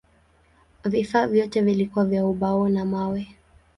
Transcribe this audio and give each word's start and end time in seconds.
Vifaa 0.85 1.27
vyote 1.27 1.61
vilikuwa 1.61 2.05
vya 2.05 2.25
ubao 2.25 2.69
na 2.69 2.85
mawe. 2.85 3.35